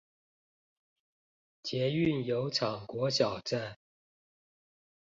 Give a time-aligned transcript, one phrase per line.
[1.61, 3.77] 捷運油廠國小站